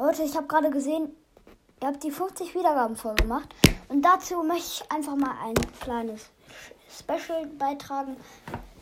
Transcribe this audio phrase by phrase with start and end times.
[0.00, 1.14] Leute, ich habe gerade gesehen,
[1.82, 3.54] ihr habt die 50 Wiedergaben voll gemacht.
[3.90, 6.30] Und dazu möchte ich einfach mal ein kleines
[6.88, 8.16] Special beitragen.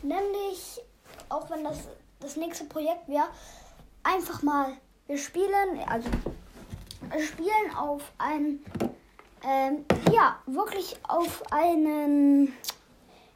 [0.01, 0.79] Nämlich,
[1.27, 1.89] auch wenn das
[2.21, 3.27] das nächste Projekt wäre,
[4.01, 4.71] einfach mal,
[5.07, 6.07] wir spielen, also
[7.11, 8.63] wir spielen auf ein,
[9.43, 9.83] ähm,
[10.13, 12.53] ja, wirklich auf einen,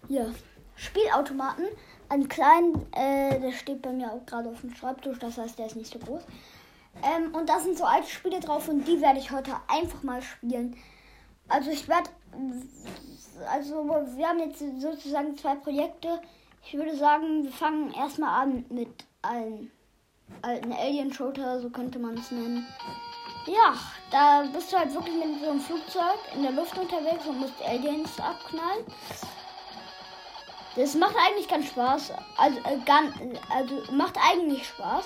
[0.07, 0.34] hier,
[0.77, 1.65] Spielautomaten,
[2.07, 5.65] einen kleinen, äh, der steht bei mir auch gerade auf dem Schreibtisch, das heißt, der
[5.65, 6.21] ist nicht so groß.
[7.02, 10.21] Ähm, und da sind so alte Spiele drauf und die werde ich heute einfach mal
[10.21, 10.78] spielen.
[11.50, 12.10] Also ich werde,
[13.51, 16.21] also wir haben jetzt sozusagen zwei Projekte.
[16.65, 19.71] Ich würde sagen, wir fangen erstmal an mit einem
[20.42, 22.65] alten Alien-Shooter, so könnte man es nennen.
[23.46, 23.75] Ja,
[24.10, 27.62] da bist du halt wirklich mit so einem Flugzeug in der Luft unterwegs und musst
[27.62, 28.86] Aliens abknallen.
[30.75, 32.14] Das macht eigentlich keinen Spaß.
[32.38, 33.14] Also, äh, ganz,
[33.50, 35.06] also macht eigentlich Spaß.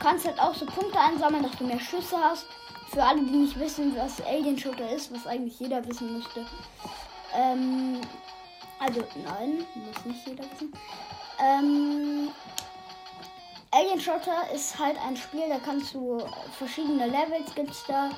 [0.00, 2.46] Du kannst halt auch so Punkte einsammeln, dass du mehr Schüsse hast.
[2.90, 6.46] Für alle, die nicht wissen, was Alien Shooter ist, was eigentlich jeder wissen müsste.
[7.34, 8.00] Ähm,
[8.78, 10.72] also, nein, muss nicht jeder wissen.
[11.38, 12.30] Ähm,
[13.72, 16.18] Alien Shooter ist halt ein Spiel, da kannst du
[16.56, 18.08] verschiedene Levels gibt's da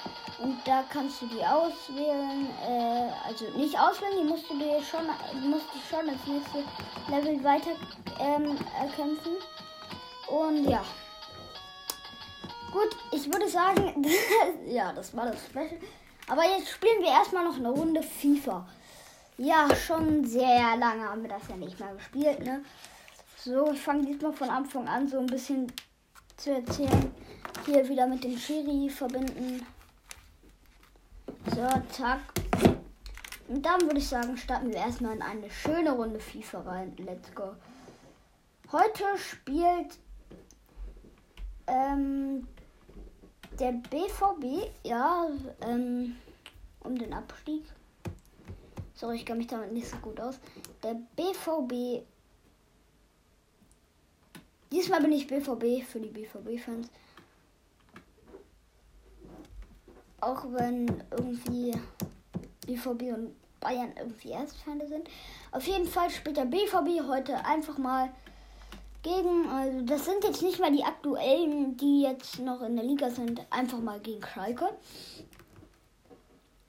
[0.41, 2.49] und da kannst du die auswählen.
[2.65, 5.01] Äh, also nicht auswählen, die musst du dir schon,
[5.33, 6.65] du musst dich schon als nächste
[7.11, 7.73] Level weiter
[8.21, 9.33] ähm, erkämpfen.
[10.29, 10.85] Und ja.
[12.73, 14.03] Gut, ich würde sagen,
[14.67, 15.79] ja, das war das Special.
[16.27, 18.67] Aber jetzt spielen wir erstmal noch eine Runde FIFA.
[19.37, 22.65] Ja, schon sehr lange haben wir das ja nicht mehr gespielt, ne?
[23.37, 25.71] So, ich fange diesmal von Anfang an so ein bisschen
[26.37, 27.13] zu erzählen.
[27.67, 29.67] Hier wieder mit dem Schiri verbinden.
[31.55, 32.21] So, zack.
[33.49, 36.97] Und dann würde ich sagen, starten wir erstmal in eine schöne Runde FIFA rein.
[36.99, 37.55] Let's go.
[38.71, 39.99] Heute spielt
[41.67, 42.47] ähm,
[43.59, 45.29] der BVB, ja,
[45.61, 46.17] ähm,
[46.81, 47.65] um den Abstieg.
[48.95, 50.39] Sorry, ich kann mich damit nicht so gut aus.
[50.83, 52.05] Der BVB
[54.73, 56.89] Diesmal bin ich BVB für die BVB-Fans.
[60.23, 61.73] Auch wenn irgendwie
[62.67, 65.11] BVB und Bayern irgendwie Erstfeinde sind.
[65.51, 68.09] Auf jeden Fall spielt der BVB heute einfach mal
[69.03, 73.11] gegen, also das sind jetzt nicht mal die aktuellen, die jetzt noch in der Liga
[73.11, 74.69] sind, einfach mal gegen Schalke.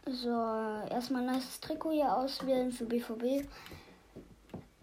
[0.06, 3.48] So, erstmal ein nice Trikot hier auswählen für BVB.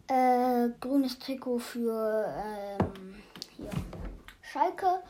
[0.06, 3.22] Äh, grünes Trikot für ähm,
[3.56, 3.70] hier.
[4.40, 5.02] Schalke.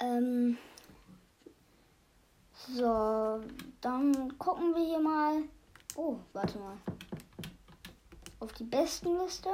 [0.00, 0.58] Ähm,
[2.74, 3.40] so,
[3.80, 5.42] dann gucken wir hier mal.
[5.96, 6.76] Oh, warte mal.
[8.40, 9.48] Auf die besten Liste.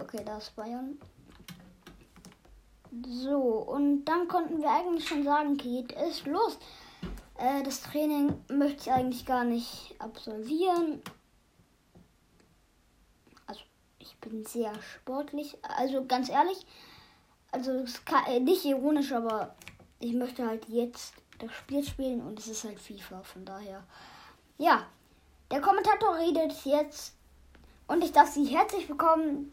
[0.00, 0.98] Okay, da ist Bayern.
[3.06, 6.58] So, und dann konnten wir eigentlich schon sagen, geht es los.
[7.38, 11.02] Äh, das Training möchte ich eigentlich gar nicht absolvieren.
[14.28, 15.56] bin sehr sportlich.
[15.62, 16.66] Also ganz ehrlich,
[17.50, 19.54] also kann, äh, nicht ironisch, aber
[20.00, 23.22] ich möchte halt jetzt das Spiel spielen und es ist halt FIFA.
[23.22, 23.84] Von daher,
[24.58, 24.86] ja,
[25.50, 27.15] der Kommentator redet jetzt
[27.88, 29.50] und ich darf Sie herzlich willkommen,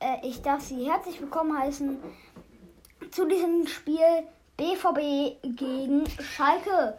[0.00, 1.98] äh, ich darf Sie herzlich willkommen heißen
[3.10, 6.98] zu diesem Spiel BVB gegen Schalke.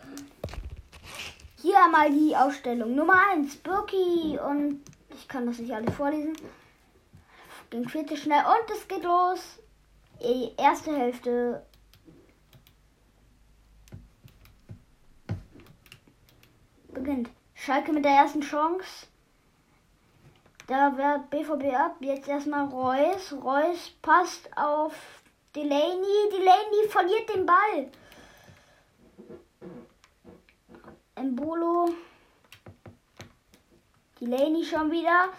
[1.62, 4.82] Hier mal die Ausstellung Nummer 1, Birki und
[5.14, 6.34] ich kann das nicht alles vorlesen.
[7.70, 9.60] Ging viel zu schnell und es geht los.
[10.22, 11.66] Die erste Hälfte.
[16.90, 17.30] Beginnt.
[17.56, 19.08] Schalke mit der ersten Chance.
[20.68, 21.98] Da wehrt BVB ab.
[22.00, 23.34] Jetzt erstmal Reus.
[23.34, 24.94] Reus passt auf
[25.56, 26.30] Delaney.
[26.32, 27.92] Delaney verliert den Ball.
[31.16, 31.90] Embolo.
[34.22, 35.30] Delaney schon wieder.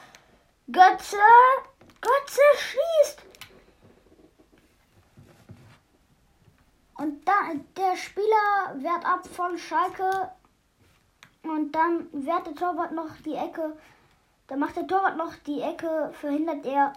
[0.70, 1.16] Götze.
[2.02, 3.22] Götze schießt.
[6.98, 10.30] Und dann der Spieler wehrt ab von Schalke.
[11.42, 13.76] Und dann wehrt der Torwart noch die Ecke.
[14.46, 16.92] Dann macht der Torwart noch die Ecke, verhindert er.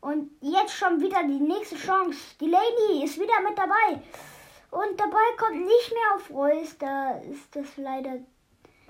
[0.00, 2.18] Und jetzt schon wieder die nächste Chance.
[2.40, 4.02] Die Lady ist wieder mit dabei.
[4.70, 6.76] Und der Ball kommt nicht mehr auf Reus.
[6.78, 8.18] Da ist das leider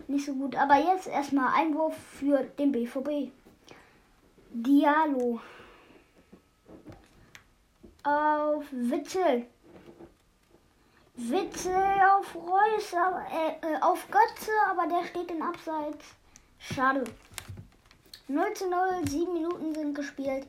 [0.06, 0.56] nicht so gut.
[0.56, 3.32] Aber jetzt erstmal Einwurf für den BVB.
[4.50, 5.40] Diallo.
[8.04, 9.46] Auf Witzel.
[11.14, 16.06] Witzel auf Reus, äh, äh, auf Götze, aber der steht in Abseits.
[16.58, 17.04] Schade.
[18.32, 20.46] 0 zu 0, 7 Minuten sind gespielt.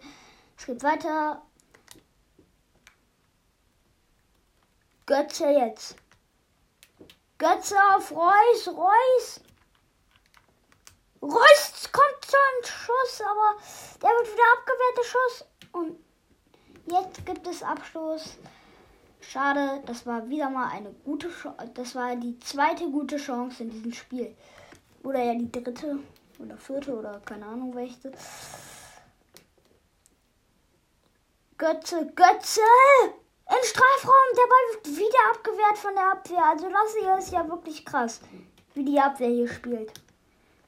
[0.58, 1.42] Es geht weiter.
[5.06, 5.96] Götze jetzt.
[7.38, 9.42] Götze auf Reus, Reus.
[11.22, 13.58] Reus kommt zum Schuss, aber
[14.02, 15.46] der wird wieder abgewehrt, Schuss.
[15.74, 16.00] Und
[16.86, 18.38] jetzt gibt es Abstoß.
[19.20, 21.72] Schade, das war wieder mal eine gute Chance.
[21.74, 24.36] Das war die zweite gute Chance in diesem Spiel.
[25.04, 26.00] Oder ja die dritte
[26.40, 28.12] oder vierte oder keine Ahnung welche.
[31.58, 32.62] Götze, Götze!
[33.50, 36.46] Im Strafraum, der Ball wird wieder abgewehrt von der Abwehr.
[36.46, 38.22] Also das hier ist ja wirklich krass,
[38.74, 39.94] wie die Abwehr hier spielt.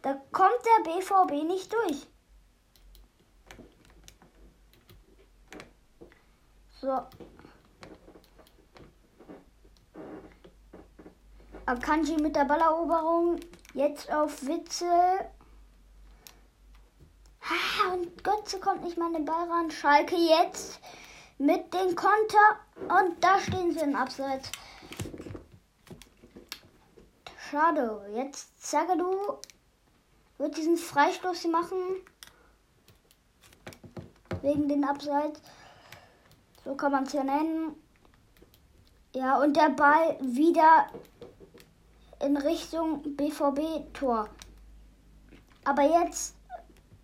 [0.01, 2.07] Da kommt der BVB nicht durch.
[6.79, 7.01] So.
[11.65, 13.39] Akanji mit der Balleroberung.
[13.73, 15.31] Jetzt auf Witzel.
[17.47, 19.69] Ah, und Götze kommt nicht mal an den Ball ran.
[19.69, 20.79] Schalke jetzt
[21.37, 22.59] mit dem Konter.
[22.77, 24.51] Und da stehen sie im Abseits.
[27.49, 28.11] Schade.
[28.15, 29.39] Jetzt Zagadou
[30.39, 31.77] wird diesen Freistoß hier machen.
[34.41, 35.39] Wegen den Abseits.
[36.63, 37.75] So kann man es ja nennen.
[39.13, 40.87] Ja, und der Ball wieder
[42.19, 44.29] in Richtung BVB-Tor.
[45.63, 46.34] Aber jetzt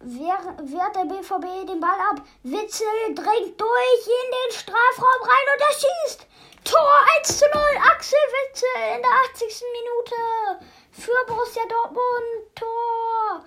[0.04, 2.26] wehrt der BVB den Ball ab.
[2.44, 6.28] Witzel drängt durch in den Strafraum rein und er schießt.
[6.64, 7.62] Tor 1 zu 0.
[7.92, 9.64] Axel Witzel in der 80.
[9.74, 12.56] Minute für Borussia Dortmund.
[12.56, 13.46] Tor.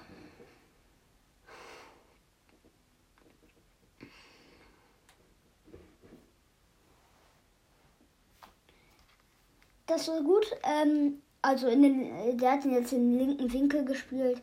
[9.86, 10.46] Das war gut.
[10.64, 14.40] Ähm, also in den, der hat ihn jetzt in den linken Winkel gespielt.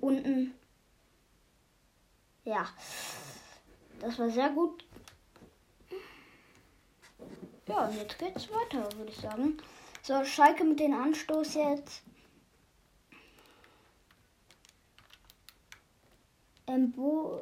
[0.00, 0.54] Unten.
[2.44, 2.68] Ja.
[4.00, 4.84] Das war sehr gut.
[7.68, 9.56] Ja, und jetzt geht's weiter, würde ich sagen.
[10.02, 12.02] So, Schalke mit dem Anstoß jetzt.
[16.66, 17.38] Embo.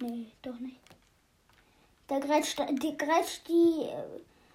[0.00, 0.80] Nee, doch nicht.
[2.08, 3.88] Da greift die, greift die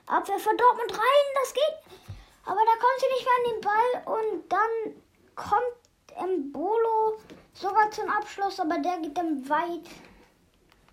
[0.05, 1.33] Abwehr von Dortmund rein.
[1.41, 2.15] Das geht.
[2.45, 5.03] Aber da kommt sie nicht mehr an den Ball und dann
[5.35, 5.77] kommt
[6.15, 7.19] Embolo
[7.59, 9.89] sogar zum Abschluss, aber der geht dann weit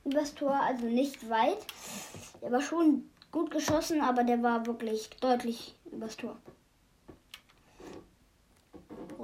[0.05, 1.59] übers Tor, also nicht weit.
[2.41, 6.37] Er war schon gut geschossen, aber der war wirklich deutlich übers Tor.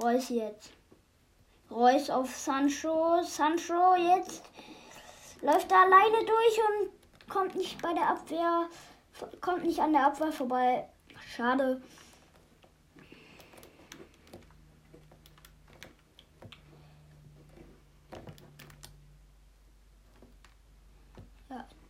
[0.01, 0.71] Reus jetzt.
[1.69, 3.21] Reus auf Sancho.
[3.23, 4.43] Sancho jetzt
[5.41, 8.67] läuft da alleine durch und kommt nicht bei der Abwehr,
[9.39, 10.87] kommt nicht an der Abwehr vorbei.
[11.35, 11.81] Schade.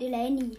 [0.02, 0.58] Delaney.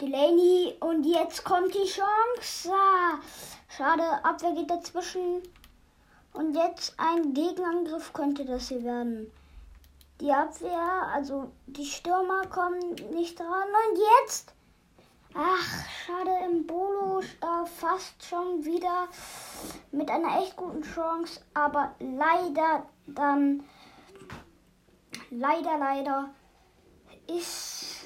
[0.00, 2.70] Delaney und jetzt kommt die Chance.
[3.68, 5.42] Schade, Abwehr geht dazwischen.
[6.32, 9.30] Und jetzt ein Gegenangriff könnte das hier werden.
[10.20, 13.48] Die Abwehr, also die Stürmer kommen nicht dran.
[13.48, 14.54] Und jetzt?
[15.34, 19.08] Ach, schade, im Bolo da fast schon wieder
[19.92, 21.40] mit einer echt guten Chance.
[21.54, 23.62] Aber leider dann,
[25.30, 26.30] leider, leider
[27.26, 28.04] ist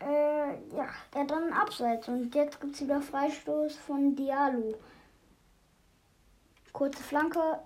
[0.00, 2.08] äh, ja, er dann abseits.
[2.08, 4.74] Und jetzt gibt es wieder Freistoß von Diallo.
[6.72, 7.60] Kurze Flanke.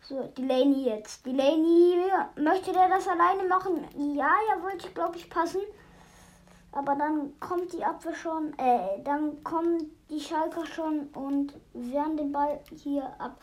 [0.00, 1.26] So, Delaney jetzt.
[1.26, 1.96] Delaney,
[2.36, 3.86] möchte der das alleine machen?
[4.14, 5.60] Ja, ja, wollte ich, glaube ich, passen.
[6.72, 12.32] Aber dann kommt die Abwehr schon, äh, dann kommen die Schalker schon und wehren den
[12.32, 13.40] Ball hier ab.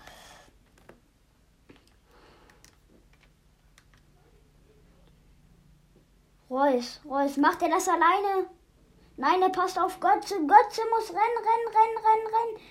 [6.50, 8.48] Reus, Reus, macht er das alleine?
[9.18, 10.36] Nein, er passt auf Götze.
[10.36, 12.62] Götze muss rennen, rennen, rennen, rennen, rennen.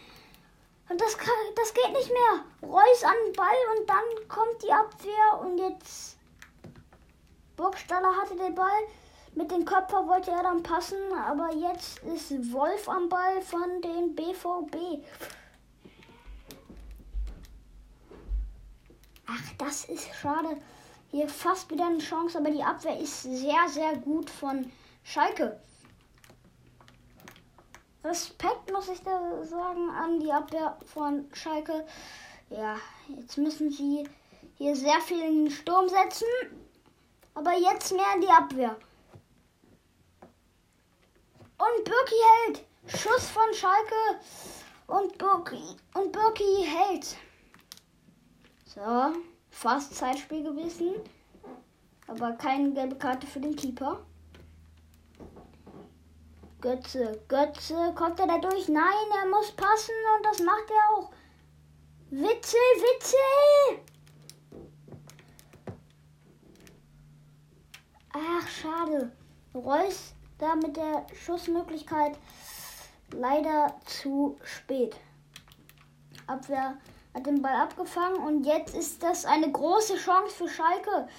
[0.89, 2.45] Und das, kann, das geht nicht mehr.
[2.71, 6.17] Reus an den Ball und dann kommt die Abwehr und jetzt.
[7.57, 8.69] Burgstaller hatte den Ball.
[9.35, 14.15] Mit dem Körper wollte er dann passen, aber jetzt ist Wolf am Ball von den
[14.15, 15.05] BVB.
[19.27, 20.57] Ach, das ist schade.
[21.11, 24.71] Hier fast wieder eine Chance, aber die Abwehr ist sehr, sehr gut von
[25.03, 25.61] Schalke.
[28.05, 31.87] Respekt, muss ich da sagen, an die Abwehr von Schalke.
[32.51, 32.77] Ja,
[33.09, 34.07] jetzt müssen sie
[34.57, 36.27] hier sehr viel in den Sturm setzen.
[37.33, 38.77] Aber jetzt mehr in die Abwehr.
[41.57, 42.15] Und Birki
[42.47, 42.65] hält.
[42.87, 44.21] Schuss von Schalke.
[44.87, 45.63] Und Birki,
[45.95, 47.17] und Birki hält.
[48.67, 49.15] So,
[49.51, 50.95] fast Zeitspiel gewesen.
[52.07, 54.05] Aber keine gelbe Karte für den Keeper.
[56.65, 58.69] Götze, Götze, kommt er da durch?
[58.69, 61.11] Nein, er muss passen und das macht er auch.
[62.09, 63.81] Witzel, Witzel!
[68.15, 69.13] Ach, schade.
[69.55, 72.17] Reus da mit der Schussmöglichkeit
[73.13, 74.97] leider zu spät.
[76.27, 76.79] Abwehr
[77.13, 81.11] hat den Ball abgefangen und jetzt ist das eine große Chance für Schalke.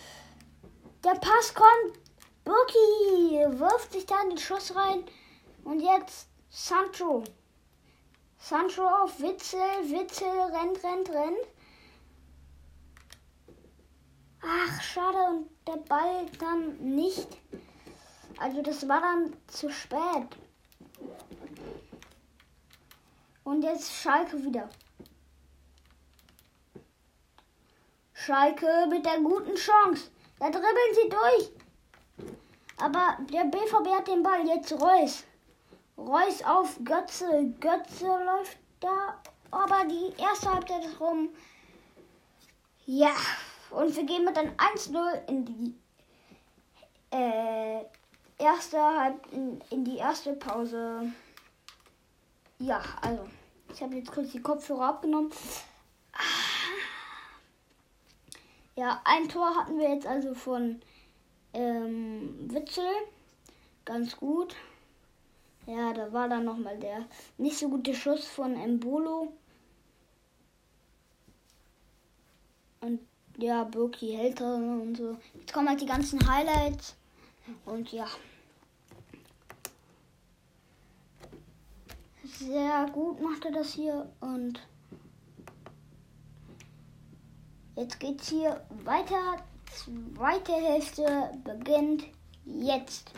[1.03, 1.99] Der Pass kommt.
[2.43, 5.03] Burki wirft sich da in den Schuss rein.
[5.65, 7.23] Und jetzt Sancho.
[8.37, 9.59] Sancho auf Witzel.
[9.89, 11.47] Witzel rennt, rennt, rennt.
[14.41, 15.17] Ach, schade.
[15.17, 17.27] Und der Ball dann nicht.
[18.37, 20.27] Also das war dann zu spät.
[23.43, 24.69] Und jetzt Schalke wieder.
[28.13, 30.11] Schalke mit der guten Chance.
[30.39, 31.51] Da dribbeln sie durch.
[32.77, 35.23] Aber der BVB hat den Ball jetzt Reus.
[35.97, 37.53] Reus auf Götze.
[37.59, 39.19] Götze läuft da.
[39.51, 41.29] Aber die erste Halbzeit ist rum.
[42.85, 43.15] Ja.
[43.69, 45.75] Und wir gehen mit einem 1-0 in die
[47.11, 47.83] äh,
[48.37, 51.11] erste Halb in, in die erste Pause.
[52.59, 53.27] Ja, also.
[53.73, 55.31] Ich habe jetzt kurz die Kopfhörer abgenommen.
[58.77, 60.81] Ja, ein Tor hatten wir jetzt also von
[61.53, 62.89] ähm, Witzel.
[63.85, 64.55] Ganz gut.
[65.67, 67.05] Ja, da war dann nochmal der
[67.37, 69.33] nicht so gute Schuss von Embolo.
[72.81, 72.99] Und
[73.37, 75.17] ja, Birki hält und so.
[75.33, 76.95] Jetzt kommen halt die ganzen Highlights.
[77.65, 78.07] Und ja.
[82.23, 84.09] Sehr gut macht er das hier.
[84.19, 84.59] Und
[87.75, 89.35] Jetzt geht's hier weiter.
[89.73, 92.05] Zweite Hälfte beginnt
[92.45, 93.11] jetzt.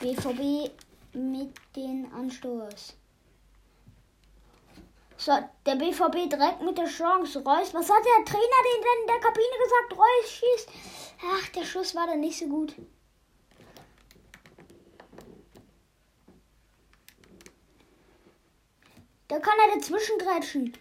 [0.00, 0.70] BVB
[1.16, 2.94] mit den Anstoß.
[5.16, 5.32] So,
[5.64, 7.42] der BVB direkt mit der Chance.
[7.42, 9.92] Reus, was hat der Trainer denn in der Kabine gesagt?
[9.92, 10.70] Reus schießt.
[11.24, 12.74] Ach, der Schuss war dann nicht so gut.
[19.28, 20.76] Da kann er dazwischen grätschen.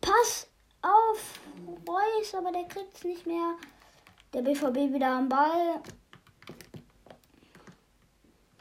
[0.00, 0.46] Pass
[0.80, 1.40] auf
[1.86, 3.56] Reus, aber der kriegt es nicht mehr.
[4.32, 5.82] Der BVB wieder am Ball.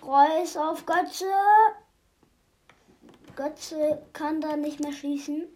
[0.05, 1.25] Reus auf Götze.
[3.35, 5.47] Götze kann da nicht mehr schießen.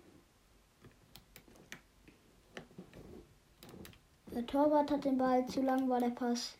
[4.33, 6.55] Der Torwart hat den Ball, zu lang war der Pass.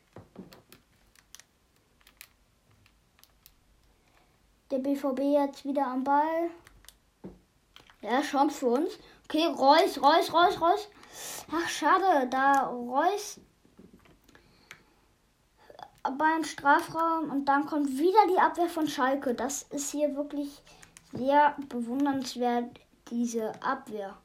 [4.70, 6.52] Der BVB jetzt wieder am Ball.
[8.02, 9.00] Ja, Chance für uns.
[9.26, 10.88] Okay, Reus, Reus, Reus, Reus.
[11.52, 13.40] Ach, schade, da Reus
[16.18, 19.34] beim Strafraum und dann kommt wieder die Abwehr von Schalke.
[19.34, 20.62] Das ist hier wirklich
[21.14, 24.18] sehr bewundernswert, diese Abwehr.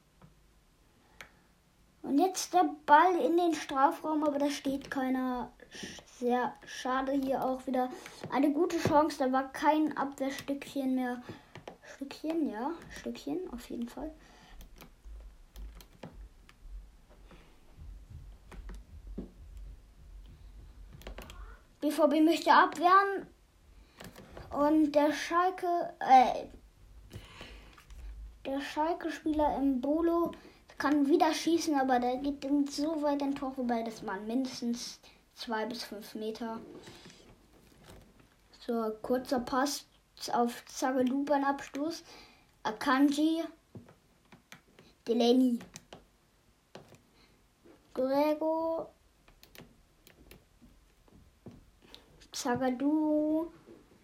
[2.02, 5.50] Und jetzt der Ball in den Strafraum, aber da steht keiner.
[6.20, 7.90] Sehr schade hier auch wieder.
[8.30, 11.22] Eine gute Chance, da war kein Abwehrstückchen mehr.
[11.94, 14.12] Stückchen, ja, Stückchen, auf jeden Fall.
[21.84, 23.26] BVB möchte abwehren.
[24.50, 26.46] Und der Schalke, äh,
[28.46, 30.32] der Schalke-Spieler im Bolo
[30.78, 34.98] kann wieder schießen, aber der geht so weit ein Tor vorbei, dass man mindestens
[35.34, 36.58] zwei bis fünf Meter.
[38.66, 39.84] So, kurzer Pass
[40.32, 42.02] auf Zagadou beim Abstoß.
[42.62, 43.42] Akanji.
[45.06, 45.58] Delaney.
[47.92, 48.93] Grego
[52.34, 53.52] Zagadou.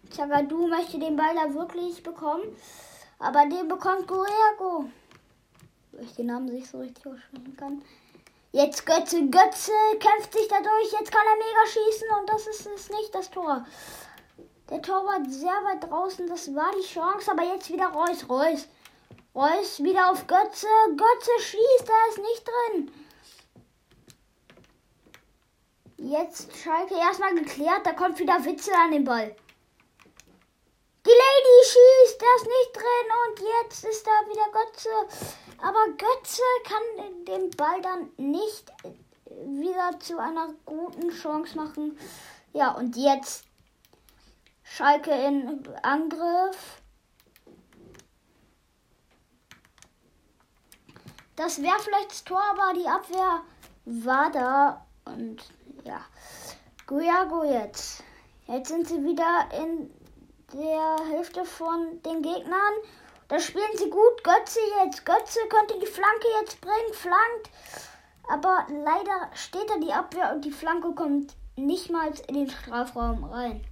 [0.09, 2.43] Zagadou möchte den Ball da wirklich bekommen.
[3.19, 4.85] Aber den bekommt Guerrero.
[5.91, 7.81] Weil ich den Namen nicht so richtig aussprechen kann.
[8.53, 10.91] Jetzt Götze, Götze kämpft sich dadurch.
[10.91, 13.65] Jetzt kann er mega schießen und das ist, ist nicht das Tor.
[14.69, 16.27] Der Tor war sehr weit draußen.
[16.27, 17.31] Das war die Chance.
[17.31, 18.27] Aber jetzt wieder Reus.
[18.29, 18.67] Reus.
[19.35, 20.67] Reus wieder auf Götze.
[20.89, 21.87] Götze schießt.
[21.87, 22.91] Da ist nicht drin.
[26.03, 27.85] Jetzt Schalke erstmal geklärt.
[27.85, 29.35] Da kommt wieder Witzel an den Ball.
[31.05, 34.89] Die Lady schießt, ist nicht drin und jetzt ist da wieder Götze.
[35.59, 38.73] Aber Götze kann den Ball dann nicht
[39.45, 41.97] wieder zu einer guten Chance machen.
[42.53, 43.45] Ja, und jetzt
[44.63, 46.81] Schalke in Angriff.
[51.35, 53.41] Das wäre vielleicht das Tor, aber die Abwehr
[53.85, 54.85] war da.
[55.05, 55.43] Und
[55.83, 56.01] ja,
[56.87, 58.03] Guiago jetzt.
[58.47, 59.89] Jetzt sind sie wieder in
[60.53, 62.73] der Hälfte von den Gegnern.
[63.27, 64.23] Da spielen sie gut.
[64.23, 65.05] Götze jetzt.
[65.05, 66.93] Götze könnte die Flanke jetzt bringen.
[66.93, 67.49] Flankt.
[68.29, 73.23] Aber leider steht da die Abwehr und die Flanke kommt nicht mal in den Strafraum
[73.23, 73.63] rein.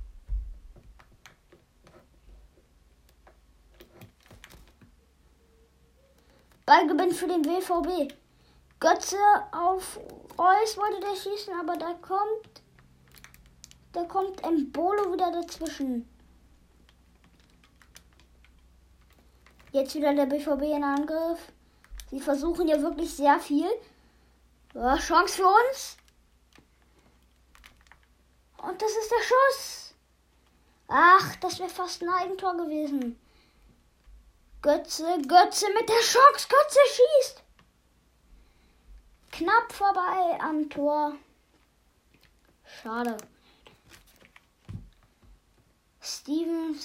[6.65, 8.13] Ballgewinn für den WVB.
[8.79, 9.17] Götze
[9.51, 9.99] auf
[10.39, 12.62] Reus wollte der schießen, aber da kommt.
[13.91, 16.08] Da kommt Embolo wieder dazwischen.
[19.74, 21.51] Jetzt wieder der BVB in Angriff.
[22.10, 23.69] Sie versuchen ja wirklich sehr viel.
[24.74, 25.98] Ja, Chance für uns.
[28.63, 29.93] Und das ist der Schuss.
[30.88, 33.19] Ach, das wäre fast ein Eigentor gewesen.
[34.62, 36.48] Götze, Götze mit der Chance.
[36.48, 37.43] Götze schießt.
[39.31, 41.13] Knapp vorbei am Tor.
[42.65, 43.17] Schade.
[46.01, 46.75] Steven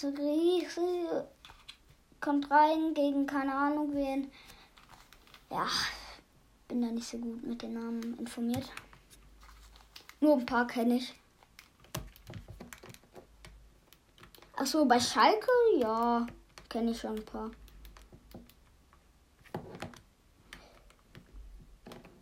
[2.21, 4.31] kommt rein gegen keine Ahnung wen.
[5.51, 5.67] Ja,
[6.69, 8.71] bin da nicht so gut mit den Namen informiert.
[10.21, 11.15] Nur ein paar kenne ich.
[14.57, 16.27] Achso, bei Schalke, ja,
[16.69, 17.51] kenne ich schon ein paar.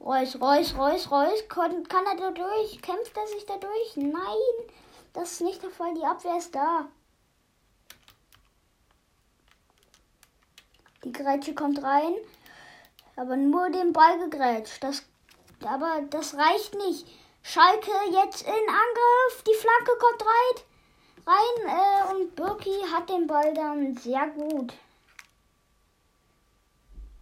[0.05, 2.83] Reus, Reus, Reus, Reus, kann, kann er da durch?
[2.83, 3.97] Kämpft er sich da durch?
[3.97, 4.67] Nein,
[5.13, 5.95] das ist nicht der Fall.
[5.95, 6.89] Die Abwehr ist da.
[11.05, 12.15] Die Grätsche kommt rein,
[13.15, 14.83] aber nur den Ball gegrätscht.
[14.83, 15.05] Das,
[15.65, 17.07] aber das reicht nicht.
[17.43, 19.45] Schalke jetzt in Angriff.
[19.47, 20.65] Die Flanke kommt rein.
[21.27, 24.73] Rein äh, und Birki hat den Ball dann sehr gut.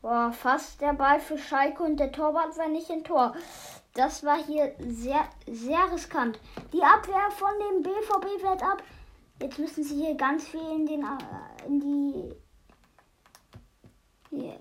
[0.03, 3.35] Boah, fast der Ball für Schalke und der Torwart war nicht im Tor.
[3.95, 6.39] Das war hier sehr, sehr riskant.
[6.73, 8.83] Die Abwehr von dem BVB fährt ab.
[9.43, 12.35] Jetzt müssen sie hier ganz viel in, den, äh, in die
[14.33, 14.61] Yeah.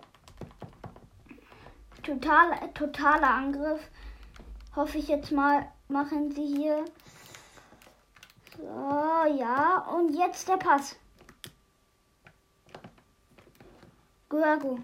[2.01, 3.81] Total, totaler Angriff.
[4.75, 6.85] Hoffe ich jetzt mal, machen sie hier.
[8.57, 8.63] So,
[9.37, 9.85] ja.
[9.93, 10.95] Und jetzt der Pass.
[14.27, 14.79] Guago.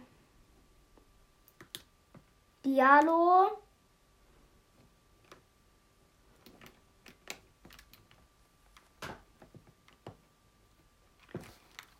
[2.65, 3.61] Diallo.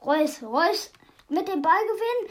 [0.01, 0.91] Reus, Reus
[1.30, 2.30] mit dem Ballgewinn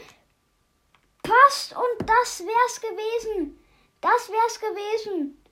[1.23, 3.59] Passt und das wär's gewesen.
[3.99, 5.43] Das wär's gewesen.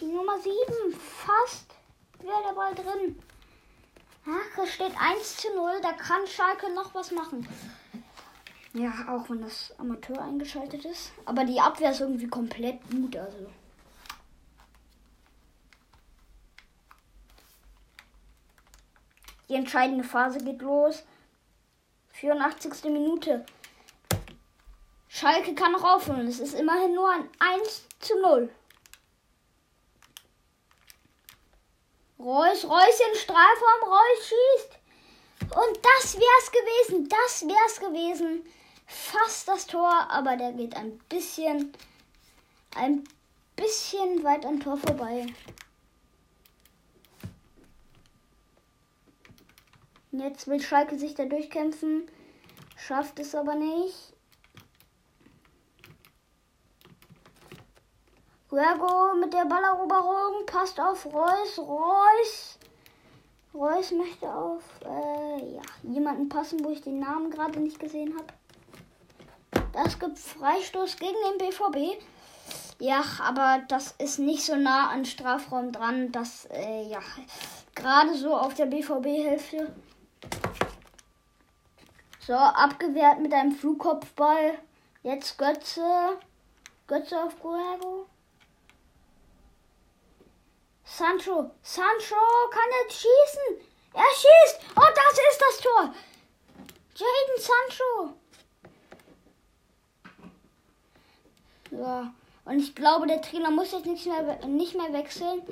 [0.00, 0.54] Die Nummer 7.
[0.92, 1.66] Fast
[2.20, 3.20] wäre der Ball drin.
[4.26, 5.80] Ach, es steht 1 zu 0.
[5.82, 7.48] Da kann Schalke noch was machen.
[8.72, 11.10] Ja, auch wenn das Amateur eingeschaltet ist.
[11.24, 13.16] Aber die Abwehr ist irgendwie komplett gut.
[13.16, 13.50] Also.
[19.48, 21.02] Die entscheidende Phase geht los.
[22.12, 22.84] 84.
[22.84, 23.44] Minute.
[25.08, 26.28] Schalke kann noch aufholen.
[26.28, 28.48] Es ist immerhin nur ein 1 zu 0.
[32.20, 34.78] Reus, Reus in Strafraum, Reus schießt.
[35.40, 37.08] Und das wär's gewesen.
[37.08, 38.44] Das wär's gewesen.
[38.92, 41.72] Fast das Tor, aber der geht ein bisschen,
[42.74, 43.04] ein
[43.54, 45.26] bisschen weit am Tor vorbei.
[50.10, 52.10] Jetzt will Schalke sich da durchkämpfen,
[52.76, 54.12] schafft es aber nicht.
[58.50, 61.58] Huergo mit der Balleroberung passt auf Reus.
[61.58, 62.58] Reus.
[63.54, 68.39] Reus möchte auf äh, ja, jemanden passen, wo ich den Namen gerade nicht gesehen habe.
[69.72, 72.02] Das gibt Freistoß gegen den BVB.
[72.78, 76.10] Ja, aber das ist nicht so nah an Strafraum dran.
[76.12, 77.00] Das, äh, ja,
[77.74, 79.72] gerade so auf der BVB-Hälfte.
[82.26, 84.58] So, abgewehrt mit einem Flugkopfball.
[85.02, 86.18] Jetzt Götze.
[86.86, 88.06] Götze auf Guerrero.
[90.84, 92.16] Sancho, Sancho
[92.50, 93.68] kann jetzt schießen.
[93.94, 94.76] Er schießt.
[94.76, 95.94] Und oh, das ist das Tor.
[96.94, 98.19] Jaden Sancho.
[101.70, 102.12] Ja.
[102.44, 105.42] Und ich glaube, der Trainer muss jetzt nicht mehr, nicht mehr wechseln.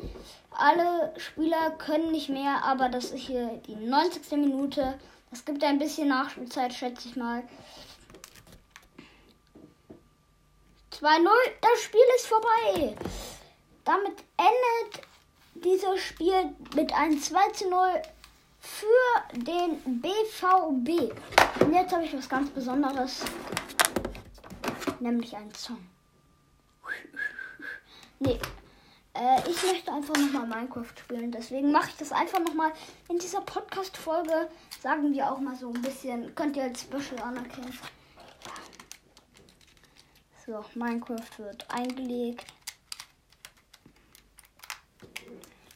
[0.50, 4.32] Alle Spieler können nicht mehr, aber das ist hier die 90.
[4.32, 4.98] Minute.
[5.30, 7.42] Es gibt ein bisschen Nachspielzeit, schätze ich mal.
[10.92, 11.28] 2-0.
[11.60, 12.96] Das Spiel ist vorbei.
[13.84, 15.06] Damit endet
[15.54, 18.02] dieses Spiel mit einem 2 zu 0
[18.60, 21.12] für den BVB.
[21.60, 23.22] Und jetzt habe ich was ganz Besonderes.
[25.00, 25.78] Nämlich einen Song.
[28.18, 28.38] Nee.
[29.14, 31.32] Äh, ich möchte einfach nochmal Minecraft spielen.
[31.32, 32.72] Deswegen mache ich das einfach nochmal
[33.08, 34.50] in dieser Podcast-Folge.
[34.80, 36.34] Sagen wir auch mal so ein bisschen.
[36.34, 37.76] Könnt ihr als Special anerkennen.
[40.46, 42.46] So, Minecraft wird eingelegt.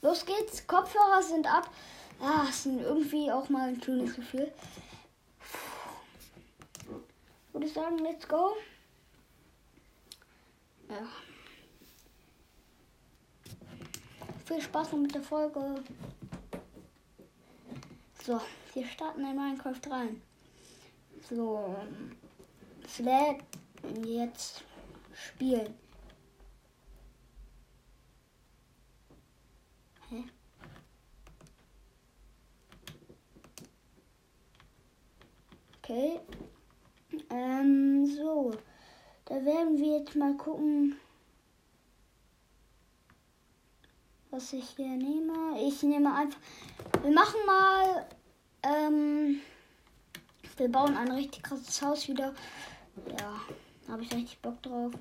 [0.00, 0.66] Los geht's.
[0.66, 1.70] Kopfhörer sind ab.
[2.20, 4.52] Ah, ist irgendwie auch mal ein schönes Gefühl.
[7.52, 8.56] Würde ich sagen, let's go.
[10.88, 11.06] Ja.
[14.52, 15.82] Viel Spaß noch mit der Folge.
[18.22, 18.38] So,
[18.74, 20.20] wir starten in Minecraft rein.
[21.26, 21.74] So,
[22.86, 23.44] Slack
[24.04, 24.62] jetzt
[25.14, 25.72] spielen.
[35.78, 36.20] Okay.
[37.30, 38.50] Ähm, so.
[39.24, 40.98] Da werden wir jetzt mal gucken,
[44.32, 45.60] was ich hier nehme.
[45.60, 46.40] Ich nehme einfach.
[47.02, 48.06] Wir machen mal.
[48.62, 49.40] Ähm,
[50.56, 52.34] wir bauen ein richtig krasses Haus wieder.
[53.18, 53.40] Ja,
[53.88, 54.92] habe ich richtig Bock drauf.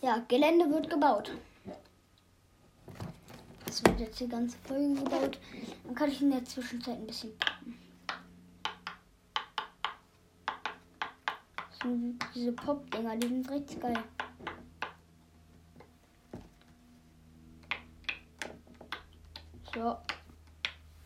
[0.00, 1.32] Ja, Gelände wird gebaut.
[3.64, 5.38] Das wird jetzt die ganze Folge gebaut.
[5.84, 7.78] Dann kann ich in der Zwischenzeit ein bisschen poppen.
[11.70, 11.71] So,
[12.34, 14.04] diese Pop-Dinger, die sind richtig geil.
[19.74, 19.96] So.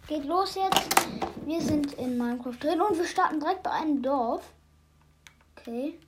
[0.06, 1.08] Geht los jetzt.
[1.44, 4.52] Wir sind in Minecraft drin und wir starten direkt bei einem Dorf.
[5.56, 5.98] Okay.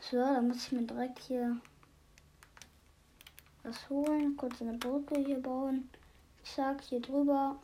[0.00, 1.56] So, dann muss ich mir direkt hier
[3.62, 4.36] was holen.
[4.36, 5.90] Kurz eine Brücke hier bauen.
[6.42, 7.56] Zack, hier drüber.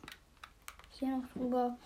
[0.91, 1.77] Hier noch drüber.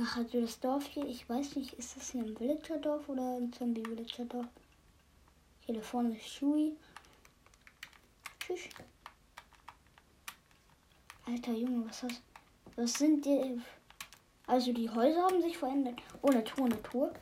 [0.00, 3.52] Ach, also das Dorf hier, ich weiß nicht, ist das hier ein Villager-Dorf oder ein
[3.52, 4.46] Zombie-Villager-Dorf?
[5.66, 6.76] Hier da vorne ist Shui.
[8.38, 8.68] Tschüss.
[11.26, 12.22] Alter Junge, was hast
[12.76, 13.60] Was sind die.
[14.46, 16.00] Also die Häuser haben sich verändert.
[16.22, 17.12] Oh, Natur, Natur.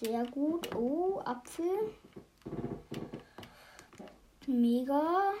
[0.00, 0.74] Sehr gut.
[0.74, 1.94] Oh, Apfel.
[4.46, 5.34] Mega.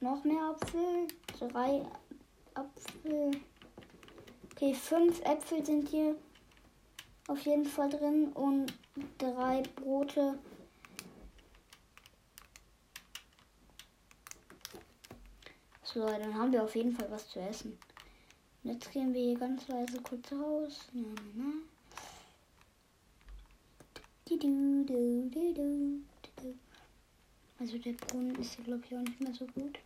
[0.00, 1.08] Noch mehr Apfel.
[1.38, 1.86] Drei
[2.54, 3.30] Apfel.
[4.60, 6.16] Okay, fünf Äpfel sind hier
[7.28, 8.76] auf jeden Fall drin und
[9.16, 10.36] drei Brote.
[15.84, 17.78] So, dann haben wir auf jeden Fall was zu essen.
[18.64, 20.88] Und jetzt gehen wir hier ganz leise kurz raus.
[20.92, 21.52] Na, na, na.
[27.60, 29.78] Also der Brunnen ist hier glaube ich auch nicht mehr so gut.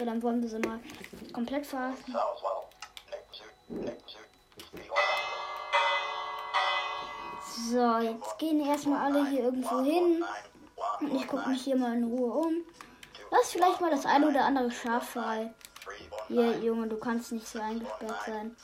[0.00, 0.80] So, dann wollen wir sie mal
[1.30, 2.16] komplett verlassen.
[7.70, 10.24] So, jetzt gehen erstmal alle hier irgendwo hin.
[11.00, 12.54] Und ich gucke mich hier mal in Ruhe um.
[13.30, 15.52] Lass vielleicht mal das eine oder andere Schaf frei.
[16.28, 18.56] Hier, Junge, du kannst nicht so eingesperrt sein.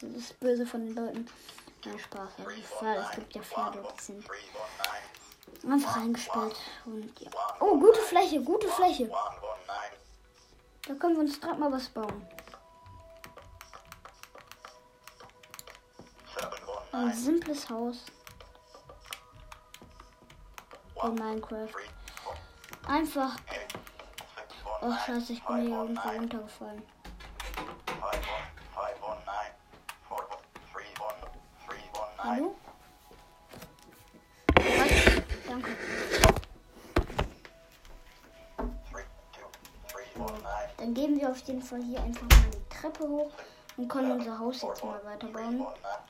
[0.00, 1.28] Das ist böse von den Leuten.
[1.84, 2.30] Nein, Spaß.
[2.80, 4.24] Also, es gibt ja Pferde, die sind
[5.64, 6.56] einfach eingesperrt.
[6.86, 7.30] Und ja.
[7.60, 9.08] Oh, gute Fläche, gute Fläche.
[10.86, 12.26] Da können wir uns gerade mal was bauen.
[16.92, 18.06] Ein simples Haus.
[21.02, 21.68] In Minecraft.
[22.86, 23.36] Einfach.
[24.80, 26.82] Oh scheiße, ich bin hier irgendwo runtergefallen.
[32.18, 32.56] Hallo?
[40.78, 43.30] Dann gehen wir auf jeden Fall hier einfach mal die Treppe hoch
[43.76, 45.66] und können unser Haus jetzt mal weiterbauen.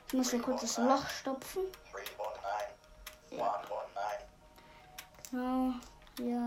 [0.07, 1.63] Ich muss hier kurz das Loch stopfen.
[3.31, 3.61] Ja.
[5.31, 5.73] Genau,
[6.19, 6.45] ja.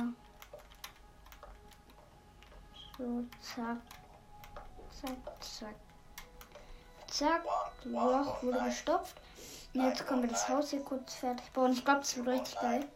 [2.99, 3.77] So, zack.
[5.01, 5.75] Zack, zack.
[7.07, 7.45] Zack.
[7.83, 9.17] Das Loch wurde gestopft.
[9.73, 11.73] Und jetzt können wir das Haus hier kurz fertig bauen.
[11.73, 12.89] Ich glaube, das wird richtig geil.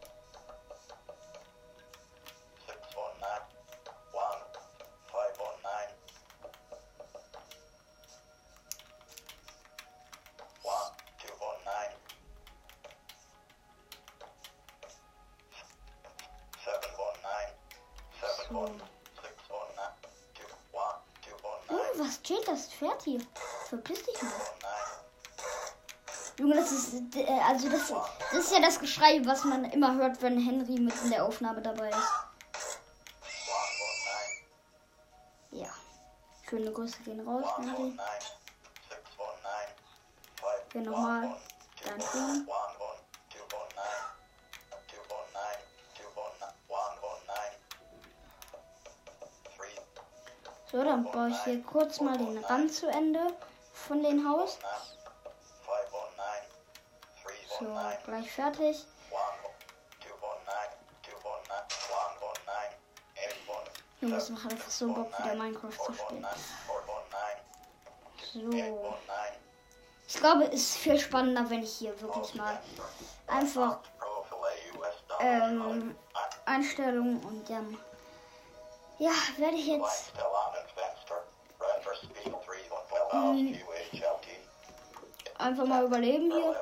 [28.95, 32.13] Geschrei, was man immer hört, wenn Henry mit in der Aufnahme dabei ist.
[35.51, 35.67] Ja.
[36.49, 37.97] Schöne Grüße gehen raus, Henry.
[40.71, 41.35] Hier nochmal.
[41.83, 42.45] Danke.
[50.71, 53.27] So, dann baue ich hier kurz mal den Rand zu Ende
[53.73, 54.57] von dem Haus.
[57.59, 57.65] So,
[58.05, 58.85] gleich fertig.
[64.01, 66.27] Junge, es macht einfach so Bock, wieder Minecraft zu spielen.
[68.33, 68.95] So.
[70.07, 72.59] Ich glaube, es ist viel spannender, wenn ich hier wirklich mal
[73.27, 73.79] einfach
[75.21, 75.95] ähm,
[76.45, 77.77] Einstellungen und dann
[78.99, 80.11] ja, werde ich jetzt
[83.11, 83.59] ähm,
[85.37, 86.55] einfach mal überleben hier.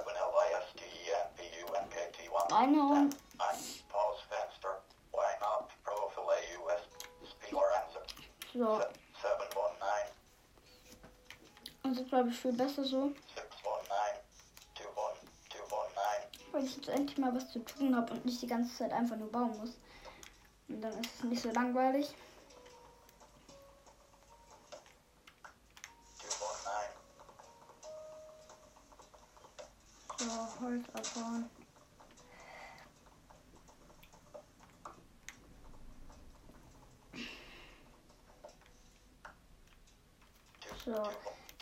[2.51, 3.09] Reinhauen.
[8.53, 8.79] So.
[11.81, 13.11] Das ist, glaube ich, viel besser so.
[16.51, 19.17] Weil ich jetzt endlich mal was zu tun habe und nicht die ganze Zeit einfach
[19.17, 19.71] nur bauen muss.
[20.67, 22.13] Und dann ist es nicht so langweilig.
[30.19, 30.25] So,
[30.61, 31.49] Holz abbauen.
[40.85, 40.91] So,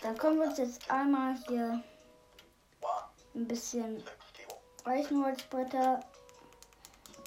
[0.01, 1.83] dann können wir uns jetzt einmal hier
[3.35, 4.03] ein bisschen
[4.83, 5.99] Eichenholzbretter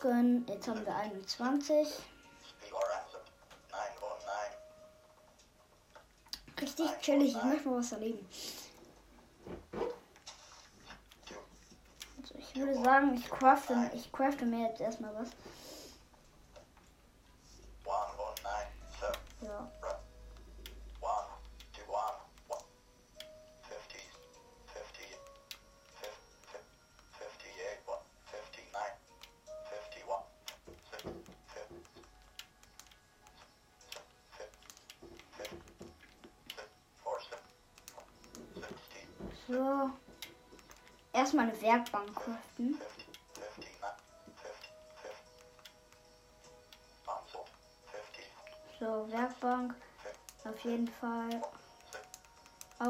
[0.01, 0.45] gönnen.
[0.49, 1.89] Jetzt haben wir 21.
[6.61, 8.27] Richtig chillig, ich möchte mal was erleben.
[12.21, 15.31] Also ich würde sagen, ich crafte, ich crafte mir jetzt erstmal was.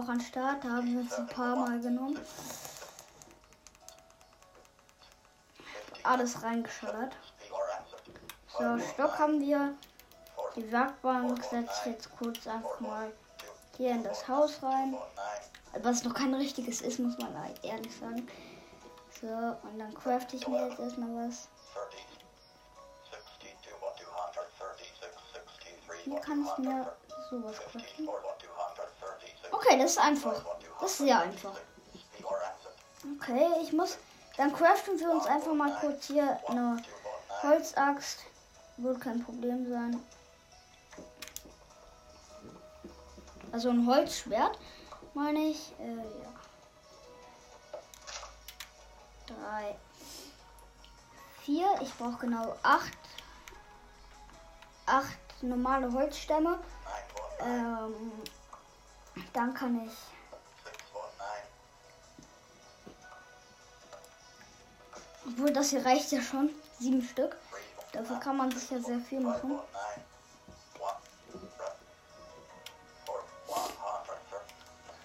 [0.04, 0.64] Auch an Start.
[0.64, 2.18] Da haben wir uns ein paar Mal genommen.
[6.02, 7.16] Alles reingeschallert.
[8.58, 9.74] So, Stock haben wir.
[10.56, 13.12] Die Werkbank setze ich jetzt kurz einfach mal
[13.76, 14.96] hier in das Haus rein.
[15.82, 18.28] Was noch kein richtiges ist, muss man ehrlich sagen.
[19.20, 21.48] So, und dann crafte ich mir jetzt erstmal was.
[26.04, 26.92] Hier kann ich mir
[27.30, 28.08] sowas craften.
[29.64, 30.44] Okay, das ist einfach.
[30.80, 31.58] Das ist sehr einfach.
[33.20, 33.96] Okay, ich muss.
[34.36, 36.82] Dann craften wir uns einfach mal kurz hier eine
[37.42, 38.20] Holzaxt.
[38.76, 40.02] Wird kein Problem sein.
[43.52, 44.58] Also ein Holzschwert,
[45.14, 45.72] meine ich.
[45.78, 46.32] Äh, ja.
[49.28, 49.76] Drei.
[51.42, 51.68] Vier.
[51.80, 52.98] Ich brauche genau acht.
[54.86, 56.58] Acht normale Holzstämme.
[57.40, 58.12] Ähm,
[59.32, 59.92] dann kann ich.
[65.26, 66.50] Obwohl das hier reicht ja schon.
[66.78, 67.36] Sieben Stück.
[67.92, 69.58] Dafür kann man sich ja sehr viel machen.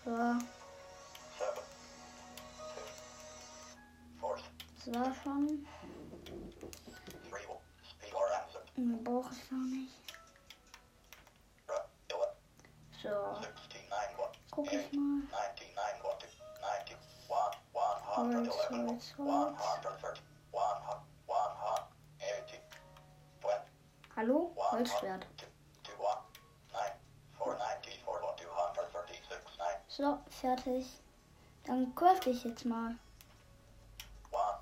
[0.05, 0.35] So.
[4.91, 5.67] Das schon.
[18.99, 19.57] Holz, Holz.
[24.17, 24.51] Hallo?
[24.71, 25.25] Holzschwert.
[29.87, 30.85] So, fertig.
[31.65, 32.95] Dann crafte ich jetzt mal.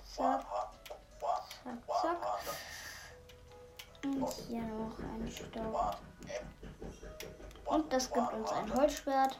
[0.05, 0.45] Zack.
[1.63, 2.17] Zack, zack.
[4.03, 5.95] Und hier noch ein Stock.
[7.65, 9.39] Und das gibt uns ein Holzschwert.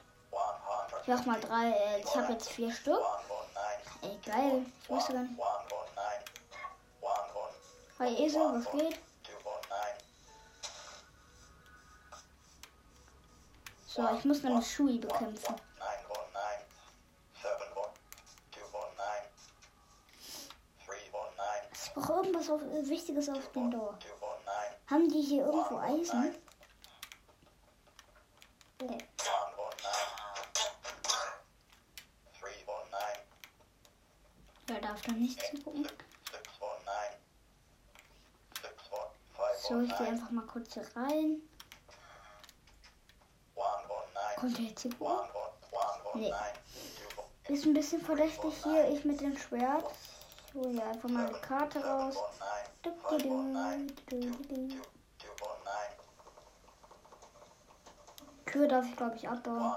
[1.04, 1.70] Ich mach mal drei.
[1.70, 3.00] Äh, ich habe jetzt vier Stück.
[4.28, 4.66] Geil.
[4.84, 5.40] Ich wusste gar nicht.
[8.00, 9.00] Hi Esel, was geht?
[13.88, 15.56] So, ich muss eine Shui bekämpfen.
[21.74, 23.98] Ich brauche irgendwas auf, Wichtiges auf dem Door.
[24.88, 26.36] Haben die hier irgendwo Eisen?
[39.68, 41.42] So, ich gehe einfach mal kurz hier rein.
[44.38, 45.26] Kommt der jetzt hier hoch?
[46.14, 46.34] Nee.
[47.50, 49.84] Ist ein bisschen verdächtig hier, ich mit dem Schwert.
[50.48, 52.16] Ich hole hier einfach mal die Karte raus.
[58.46, 59.60] Tür darf ich, glaube ich, abbauen.
[59.60, 59.76] One.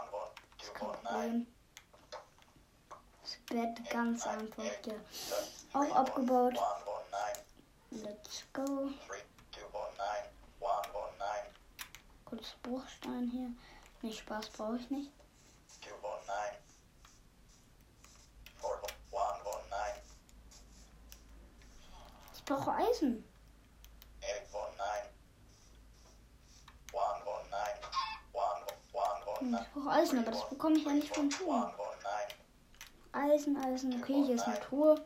[0.63, 0.89] Ist kein.
[0.89, 1.47] Problem.
[3.23, 5.01] Das Bett ganz einfach hier
[5.73, 6.55] auch abgebaut.
[7.91, 8.91] Let's go.
[12.31, 13.51] Kurz Bruchstein hier.
[14.03, 15.11] Nee, Spaß brauche ich nicht.
[22.37, 23.25] Ich brauche Eisen.
[29.41, 31.73] Ich brauche Eisen, aber das bekomme ich ja nicht von nine.
[33.13, 34.01] Eisen, Eisen.
[34.01, 35.05] Okay, hier ist eine Truhe.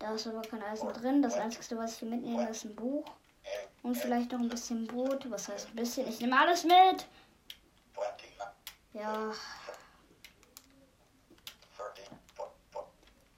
[0.00, 1.22] Da ist aber kein Eisen drin.
[1.22, 3.04] Das Einzige, was ich hier mitnehme, ist ein Buch.
[3.82, 5.30] Und vielleicht noch ein bisschen Brot.
[5.30, 6.08] Was heißt ein bisschen?
[6.08, 7.06] Ich nehme alles mit.
[8.92, 9.32] Ja,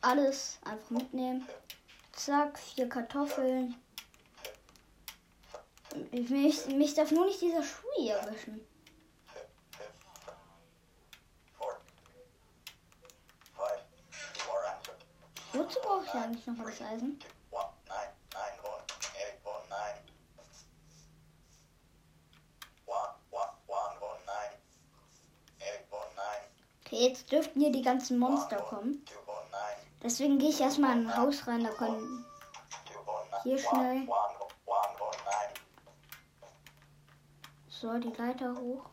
[0.01, 1.47] alles einfach mitnehmen.
[2.13, 3.75] Zack, vier Kartoffeln.
[6.13, 8.61] Ich, mich, mich darf nur nicht dieser erwischen.
[14.39, 15.01] You are answered.
[15.53, 17.19] Wozu brauche ich eigentlich noch mal das Eisen?
[26.99, 29.05] Jetzt dürften hier die ganzen Monster kommen.
[30.03, 31.65] Deswegen gehe ich erstmal in ein Haus rein.
[31.65, 32.25] Da können.
[33.43, 34.09] Hier schnell.
[37.69, 38.91] So die Leiter hoch.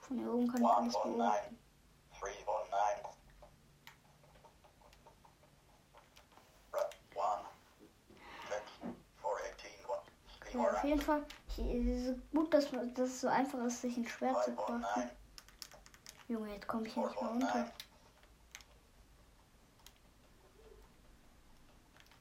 [0.00, 1.58] Von hier oben kann ich alles beobachten.
[10.52, 11.24] Ja, are auf jeden Fall.
[11.48, 15.10] Es ist gut, dass, dass es so einfach ist, sich ein Schwert zu nine.
[16.28, 17.70] Junge, jetzt komme ich Four nicht mehr runter.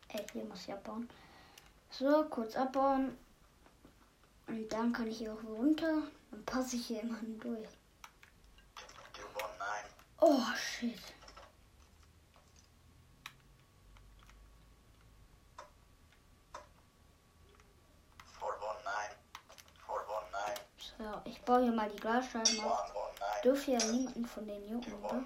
[0.09, 1.09] Ey, hier muss ich abbauen.
[1.89, 3.17] So, kurz abbauen.
[4.47, 6.03] Und dann kann ich hier auch runter.
[6.31, 7.67] Dann passe ich hier immerhin durch.
[10.19, 10.99] Oh, shit.
[21.47, 22.93] Baue hier mal die Glasscheiben auf.
[23.43, 25.23] Dürfte ja niemanden von denen jucken, Two oder?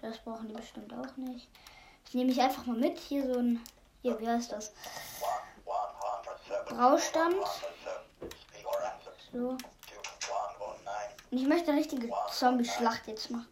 [0.00, 1.48] Das brauchen die bestimmt auch nicht.
[2.04, 2.98] Das nehme ich einfach mal mit.
[2.98, 3.64] Hier so ein.
[4.02, 4.72] Hier, wie heißt das?
[6.66, 7.36] Braustand.
[9.32, 9.56] So.
[11.30, 13.48] Und ich möchte eine richtige Zombie-Schlacht jetzt machen.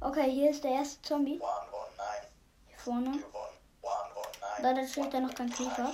[0.00, 1.40] Okay, hier ist der erste Zombie.
[2.68, 3.22] Hier vorne.
[4.64, 5.92] Leider steht da noch kein nine.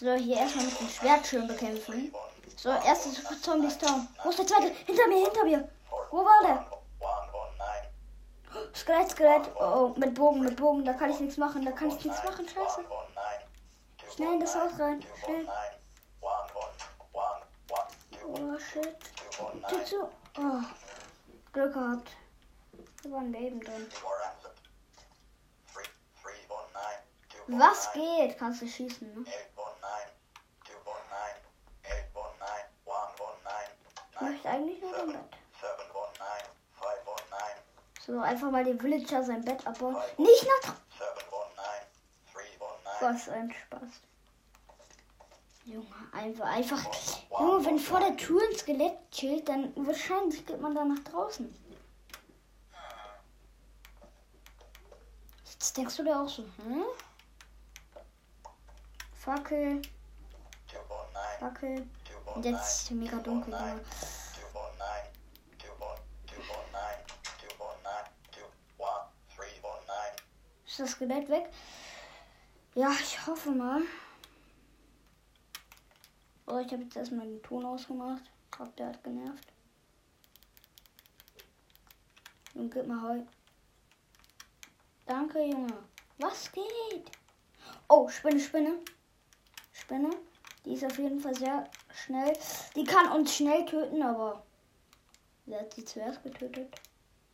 [0.00, 2.12] So, hier erstmal mit dem Schwert schön bekämpfen.
[2.56, 3.80] So, erstes Zombie ist.
[4.24, 4.72] Wo ist der zweite?
[4.84, 5.68] Hinter mir, hinter mir.
[6.10, 6.66] Wo war der?
[8.74, 9.48] Skelett, Skelett.
[9.60, 10.84] Oh, mit Bogen, mit Bogen.
[10.84, 11.64] Da kann ich nichts machen.
[11.64, 12.48] Da kann ich nichts machen.
[12.48, 12.84] Scheiße.
[14.12, 15.00] Schnell in das Haus rein.
[15.24, 15.46] Schnell.
[18.26, 18.96] Oh, shit.
[19.70, 19.84] Nine.
[19.84, 20.10] zu.
[20.38, 20.62] Oh,
[21.52, 22.10] Glück gehabt.
[23.04, 23.86] Da war ein Leben drin.
[27.46, 28.38] Was geht?
[28.38, 29.24] Kannst du schießen, ne?
[34.14, 35.08] Ich möchte eigentlich nur dein.
[35.08, 35.20] Bett.
[38.06, 39.96] So, einfach mal den Villager sein Bett abbauen.
[40.18, 40.76] Nicht nine.
[43.00, 43.90] Was ein Spaß.
[45.64, 46.84] Junge, einfach, einfach.
[47.30, 51.54] Junge, wenn vor der Tür ein Skelett chillt, dann wahrscheinlich geht man da nach draußen.
[55.44, 56.84] Jetzt denkst du dir auch so, hm?
[59.24, 59.80] Fackel.
[61.40, 61.88] Fackel.
[62.34, 63.64] Und jetzt ist es mega dunkel, Junge.
[63.64, 63.80] Nine.
[70.66, 71.48] Ist das Skelett weg?
[72.74, 73.80] Ja, ich hoffe mal.
[76.46, 78.24] Oh, ich habe jetzt erstmal den Ton ausgemacht.
[78.44, 79.52] Ich glaub, der hat genervt.
[82.52, 83.22] Junge, gib mal Heu.
[85.06, 85.82] Danke, Junge.
[86.18, 87.10] Was geht?
[87.88, 88.80] Oh, Spinne, Spinne.
[89.84, 90.10] Spinne.
[90.64, 92.32] Die ist auf jeden Fall sehr schnell.
[92.74, 94.42] Die kann uns schnell töten, aber
[95.44, 96.74] wer hat sie zuerst getötet?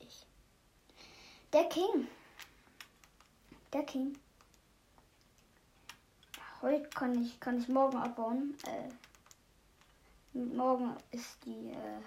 [0.01, 0.27] Ich.
[1.53, 2.09] Der King.
[3.73, 4.19] Der King.
[6.61, 8.57] Heute kann ich, kann ich morgen abbauen.
[8.67, 8.89] Äh,
[10.37, 12.01] morgen ist die äh,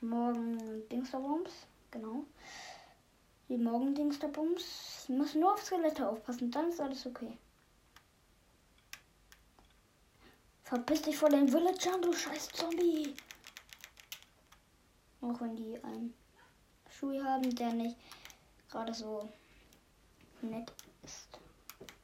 [0.00, 1.52] morgen Dingsterbums.
[1.92, 2.24] Genau.
[3.48, 5.04] Die morgen Dingsterbums.
[5.04, 7.38] Ich muss nur auf Skelette aufpassen, dann ist alles okay.
[10.70, 13.16] Verpiss dich vor den Villagern, du scheiß Zombie.
[15.20, 16.14] Auch wenn die einen
[16.88, 17.96] Schuh haben, der nicht
[18.70, 19.28] gerade so
[20.42, 21.26] nett ist.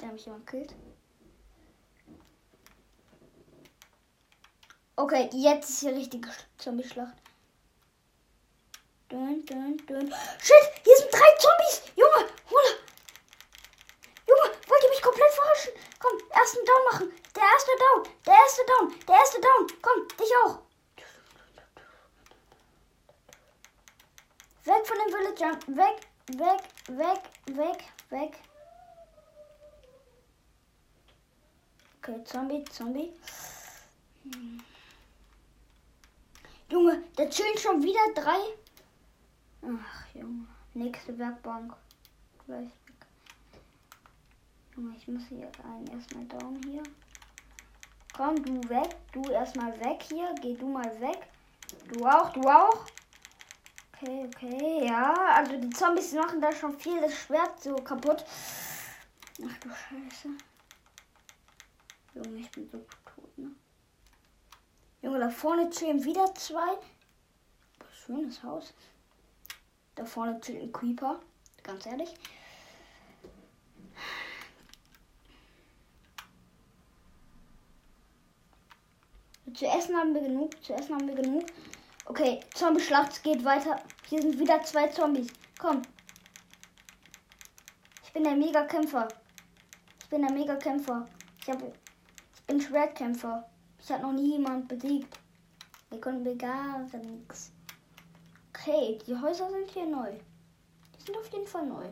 [0.01, 0.75] Der mich jemand killt.
[4.97, 7.17] Okay, jetzt ist die richtige Zombie-Schlacht.
[9.09, 10.13] Dun, dun, dun.
[10.41, 11.83] Shit, hier sind drei Zombies.
[11.95, 12.29] Junge.
[14.27, 15.73] Junge, wollt ihr mich komplett verarschen?
[16.01, 17.26] Komm, ersten Down machen.
[17.37, 18.09] Der erste Down.
[18.25, 18.95] Der erste Down.
[19.07, 19.67] Der erste Down.
[19.83, 20.63] Komm, dich auch.
[24.65, 25.77] Weg von den Villagern.
[25.77, 26.09] Weg,
[26.39, 27.23] weg, weg,
[27.57, 28.39] weg, weg.
[31.99, 33.13] Okay, Zombie, Zombie.
[34.23, 34.65] Hm.
[36.71, 38.39] Junge, da chillen schon wieder drei.
[39.63, 40.47] Ach, Junge.
[40.73, 41.75] Nächste Werkbank.
[42.47, 43.07] Gleich weg.
[44.75, 46.83] Junge, ich muss hier einen erstmal down hier.
[48.17, 48.97] Komm, du weg.
[49.13, 50.35] Du erstmal weg hier.
[50.41, 51.29] Geh du mal weg.
[51.93, 52.87] Du auch, du auch.
[53.93, 55.13] Okay, okay, ja.
[55.35, 58.25] Also die Zombies machen da schon viel das Schwert so kaputt.
[59.45, 60.29] Ach du Scheiße.
[62.15, 63.51] Junge, ich bin so tot, ne?
[65.03, 66.79] Junge, da vorne chillen wieder zwei.
[67.93, 68.73] Schönes Haus.
[69.95, 71.21] Da vorne chillt ein Creeper.
[71.63, 72.15] Ganz ehrlich.
[79.55, 80.63] Zu essen haben wir genug.
[80.63, 81.45] Zu essen haben wir genug.
[82.05, 83.81] Okay, Zombie-Schlacht geht weiter.
[84.09, 85.29] Hier sind wieder zwei Zombies.
[85.59, 85.83] Komm.
[88.05, 89.09] Ich bin der Mega-Kämpfer.
[90.01, 91.07] Ich bin der Mega-Kämpfer.
[91.41, 93.49] Ich, hab, ich bin Schwertkämpfer.
[93.79, 95.19] Ich habe noch nie jemand besiegt.
[95.91, 97.53] Wir konnten mir gar nichts.
[98.51, 100.13] Okay, die Häuser sind hier neu.
[100.95, 101.89] Die sind auf jeden Fall neu.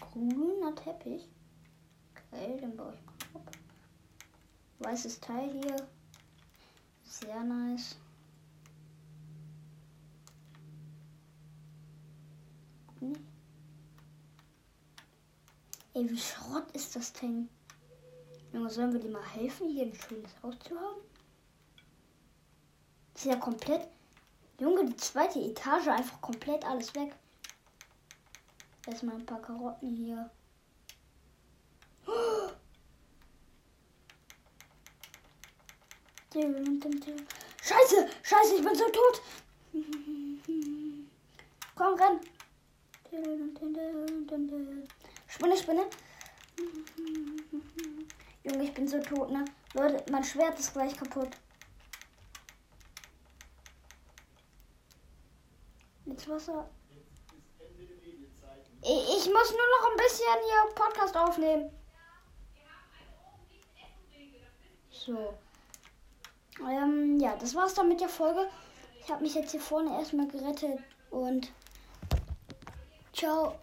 [0.00, 1.28] Grüner Teppich.
[2.32, 3.11] Okay, den baue ich mal.
[4.82, 5.76] Weißes Teil hier.
[7.04, 7.96] Sehr nice.
[13.00, 13.12] Hm.
[15.94, 17.48] Ey, wie Schrott ist das Ding?
[18.52, 21.00] Junge, sollen wir dir mal helfen, hier ein schönes Haus zu haben?
[23.22, 23.88] ist ja komplett.
[24.58, 27.14] Junge, die zweite Etage einfach komplett alles weg.
[28.86, 30.28] Erstmal ein paar Karotten hier.
[36.34, 39.22] Scheiße, scheiße, ich bin so tot.
[41.74, 42.20] Komm, renn.
[45.28, 45.84] Spinne, Spinne.
[48.44, 49.44] Junge, ich bin so tot, ne?
[49.74, 51.30] Leute, mein Schwert ist gleich kaputt.
[56.06, 56.70] Ins Wasser.
[58.80, 61.70] Ich muss nur noch ein bisschen hier Podcast aufnehmen.
[64.90, 65.38] So.
[66.60, 68.48] Ähm, ja, das war's dann mit der Folge.
[69.00, 70.78] Ich habe mich jetzt hier vorne erstmal gerettet
[71.10, 71.50] und
[73.12, 73.58] ciao.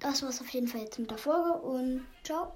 [0.00, 2.52] Das war's auf jeden Fall jetzt mit der Folge und ciao.